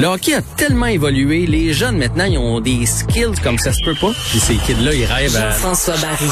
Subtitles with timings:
[0.00, 3.78] Le hockey a tellement évolué, les jeunes maintenant, ils ont des skills comme ça se
[3.84, 4.12] peut pas.
[4.28, 5.50] Puis ces kids-là, ils rêvent à...
[5.50, 6.30] Jean-François Barry.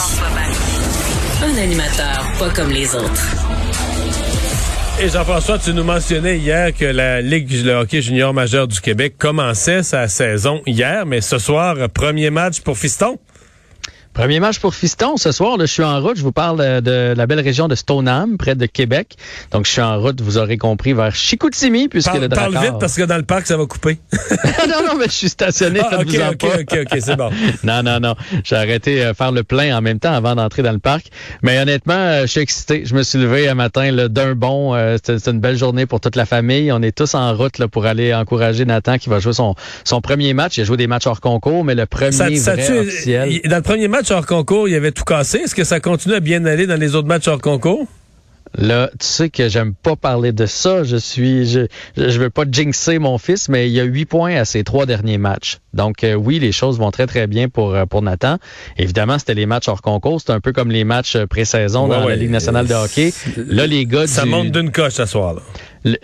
[1.45, 3.23] Un animateur pas comme les autres.
[5.01, 9.15] Et Jean-François, tu nous mentionnais hier que la Ligue de hockey junior majeur du Québec
[9.17, 13.19] commençait sa saison hier, mais ce soir, premier match pour Fiston.
[14.15, 15.17] Premier match pour Fiston.
[15.17, 16.19] Ce soir, là, je suis en route.
[16.19, 19.17] Je vous parle de la belle région de Stoneham, près de Québec.
[19.53, 22.29] Donc, je suis en route, vous aurez compris, vers Chicoutimi, puisque parle, le.
[22.29, 23.99] Parle vite, parce que dans le parc, ça va couper.
[24.69, 25.81] non, non, mais je suis stationné.
[25.83, 27.31] Ah, OK, OK, OK, OK, c'est bon.
[27.65, 28.15] non, non, non.
[28.45, 31.07] J'ai arrêté euh, faire le plein en même temps avant d'entrer dans le parc.
[31.43, 32.85] Mais honnêtement, euh, je suis excité.
[32.85, 34.75] Je me suis levé un matin d'un bon.
[34.75, 36.71] Euh, c'est une belle journée pour toute la famille.
[36.71, 40.03] On est tous en route là, pour aller encourager Nathan qui va jouer son, son
[40.03, 40.59] premier match.
[40.59, 43.41] Il a joué des matchs hors concours, mais le premier ça, ça vrai officiel...
[43.47, 45.39] Dans le premier match hors concours, il y avait tout cassé.
[45.39, 47.87] Est-ce que ça continue à bien aller dans les autres matchs hors concours?
[48.55, 50.85] Là, tu sais que j'aime pas parler de ça.
[50.85, 51.61] Je suis, je,
[51.97, 54.85] je veux pas jinxer mon fils, mais il y a huit points à ses trois
[54.85, 55.59] derniers matchs.
[55.75, 58.37] Donc euh, oui, les choses vont très très bien pour euh, pour Nathan.
[58.79, 60.21] Évidemment, c'était les matchs hors concours.
[60.21, 62.11] C'est un peu comme les matchs euh, pré-saison Ouais, dans ouais.
[62.11, 63.13] la Ligue nationale de hockey.
[63.37, 65.35] Là, les gars, Ça du- monte d'une coche ce soir.
[65.35, 65.41] Là.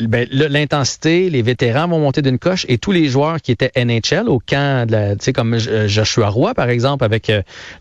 [0.01, 3.71] ben, le- l'intensité, les vétérans vont monter d'une coche et tous les joueurs qui étaient
[3.77, 7.31] NHL au camp de la, tu sais, comme Joshua Roy, par exemple, avec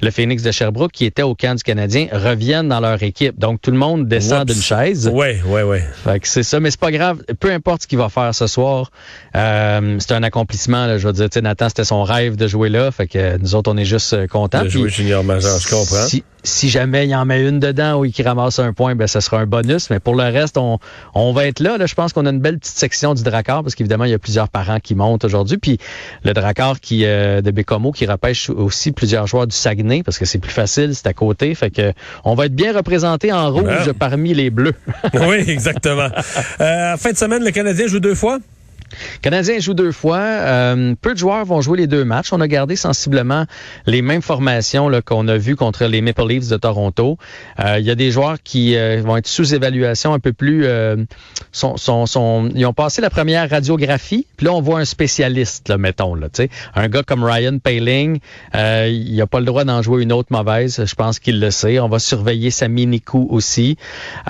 [0.01, 3.39] le Phoenix de Sherbrooke, qui était au camp du Canadien, reviennent dans leur équipe.
[3.39, 5.07] Donc, tout le monde descend d'une chaise.
[5.11, 5.83] Ouais, ouais, ouais.
[6.03, 7.23] Fait que c'est ça, mais c'est pas grave.
[7.39, 8.91] Peu importe ce qu'il va faire ce soir,
[9.35, 10.85] euh, c'est un accomplissement.
[10.85, 12.89] Là, je veux dire, tu sais, Nathan, c'était son rêve de jouer là.
[12.91, 14.63] Fait que nous autres, on est juste euh, contents.
[14.63, 16.07] De jouer junior majeur, je comprends.
[16.07, 19.21] Si, si jamais il en met une dedans ou qu'il ramasse un point, ben ça
[19.21, 19.91] sera un bonus.
[19.91, 20.79] Mais pour le reste, on,
[21.13, 21.77] on va être là.
[21.77, 21.85] là.
[21.85, 24.17] Je pense qu'on a une belle petite section du Drakkar parce qu'évidemment, il y a
[24.19, 25.57] plusieurs parents qui montent aujourd'hui.
[25.57, 25.77] Puis
[26.23, 30.25] le Drakkar qui euh, de Bécomo qui repêche aussi plusieurs joueurs du Saguenay parce que
[30.25, 31.53] c'est plus facile, c'est à côté.
[31.53, 33.93] Fait que on va être bien représenté en rouge Ouais.
[33.93, 34.73] parmi les bleus.
[35.13, 36.09] oui, exactement.
[36.59, 38.39] Euh, fin de semaine, le Canadien joue deux fois.
[38.91, 40.17] Le Canadien joue deux fois.
[40.19, 42.31] Euh, peu de joueurs vont jouer les deux matchs.
[42.31, 43.45] On a gardé sensiblement
[43.85, 47.17] les mêmes formations qu'on a vues contre les Maple Leafs de Toronto.
[47.59, 50.65] Euh, Il y a des joueurs qui euh, vont être sous évaluation un peu plus.
[50.65, 50.95] euh,
[51.51, 54.25] sont, sont, sont- ils ont passé la première radiographie.
[54.37, 56.15] Puis là, on voit un spécialiste, là, mettons.
[56.15, 56.27] Là,
[56.75, 58.19] un gars comme Ryan Paling,
[58.55, 60.83] euh, il n'a pas le droit d'en jouer une autre mauvaise.
[60.85, 61.79] Je pense qu'il le sait.
[61.79, 63.77] On va surveiller sa mini-coup aussi.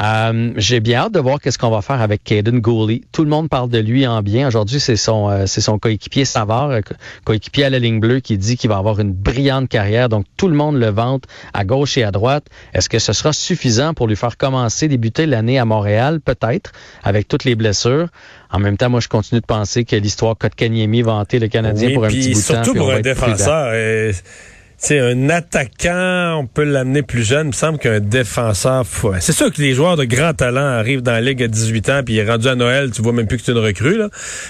[0.01, 3.01] Euh, J'ai bien hâte de voir qu'est-ce qu'on va faire avec Caden Gooley.
[3.11, 4.46] Tout le monde parle de lui en bien.
[4.47, 8.19] Aujourd'hui, c'est son, euh, c'est son coéquipier Savard, euh, co- coéquipier à la ligne bleue,
[8.19, 10.09] qui dit qu'il va avoir une brillante carrière.
[10.09, 12.45] Donc, tout le monde le vante à gauche et à droite.
[12.73, 16.19] Est-ce que ce sera suffisant pour lui faire commencer, débuter l'année à Montréal?
[16.21, 16.71] Peut-être,
[17.03, 18.07] avec toutes les blessures.
[18.51, 21.89] En même temps, moi, je continue de penser que l'histoire Kotkaniemi va hanter le Canadien
[21.89, 22.53] Oui, pour un petit bout de temps.
[22.63, 23.71] surtout pour un défenseur.
[24.77, 27.47] C'est un attaquant, on peut l'amener plus jeune.
[27.47, 28.85] Il me semble qu'un défenseur,
[29.19, 32.01] c'est sûr que les joueurs de grand talent arrivent dans la ligue à 18 ans,
[32.05, 33.97] puis il est rendu à Noël, tu vois même plus que c'est une recrue.
[33.97, 34.05] Là.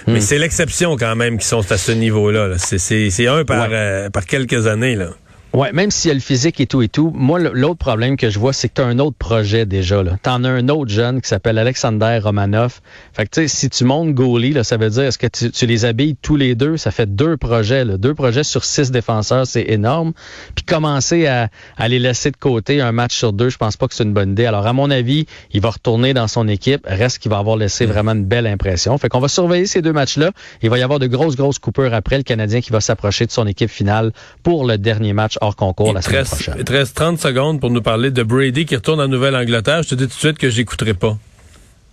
[0.06, 0.14] Hmm.
[0.14, 2.48] Mais c'est l'exception quand même qui sont à ce niveau-là.
[2.50, 2.56] là.
[2.58, 3.76] C'est, c'est, c'est un par, Ouais.
[3.76, 4.96] euh, par quelques années.
[4.96, 5.10] Là.
[5.53, 8.30] Ouais, même s'il y a le physique et tout et tout, moi, l'autre problème que
[8.30, 10.03] je vois, c'est que tu as un autre projet déjà.
[10.03, 12.81] Tu en as un autre jeune qui s'appelle Alexander Romanov.
[13.13, 15.50] Fait que, tu sais, si tu montes goalie, là, ça veut dire, est-ce que tu,
[15.50, 16.78] tu les habilles tous les deux?
[16.78, 17.86] Ça fait deux projets.
[17.86, 17.97] Là.
[17.97, 20.13] Deux projets sur six défenseurs, c'est énorme.
[20.53, 23.88] Puis commencer à, à les laisser de côté un match sur deux, je pense pas
[23.88, 24.46] que c'est une bonne idée.
[24.46, 26.86] Alors, à mon avis, il va retourner dans son équipe.
[26.86, 28.97] Reste qu'il va avoir laissé vraiment une belle impression.
[28.97, 30.31] Fait qu'on va surveiller ces deux matchs-là.
[30.62, 32.18] Il va y avoir de grosses, grosses coupures après.
[32.18, 34.12] Le Canadien qui va s'approcher de son équipe finale
[34.44, 36.56] pour le dernier match hors concours la semaine prochaine.
[36.58, 39.84] il te reste 30 secondes pour nous parler de Brady qui retourne en Nouvelle-Angleterre.
[39.84, 41.18] Je te dis tout de suite que j'écouterai pas.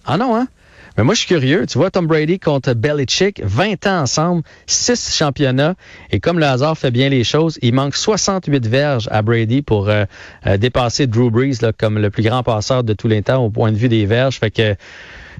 [0.04, 0.46] Ah non, hein?
[0.96, 1.66] Mais moi, je suis curieux.
[1.66, 5.74] Tu vois, Tom Brady contre Belichick, 20 ans ensemble, 6 championnats.
[6.10, 9.88] Et comme le hasard fait bien les choses, il manque 68 verges à Brady pour
[9.88, 10.04] euh,
[10.46, 13.50] euh, dépasser Drew Brees là, comme le plus grand passeur de tous les temps au
[13.50, 14.38] point de vue des verges.
[14.38, 14.76] Fait que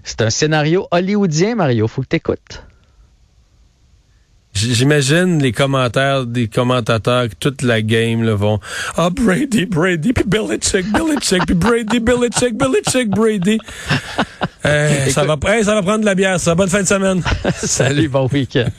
[0.03, 1.87] c'est un scénario hollywoodien, Mario.
[1.87, 2.65] Faut que t'écoutes.
[4.73, 8.61] J'imagine les commentaires des commentateurs que toute la game là, vont
[8.97, 13.59] Ah Brady, Brady, puis Belichick, Belichick, puis Brady, Belichick, Belichick, Brady.
[14.67, 16.55] Euh, ça, va, hey, ça va prendre de la bière, ça.
[16.55, 17.23] Bonne fin de semaine.
[17.55, 18.71] Salut, bon week-end.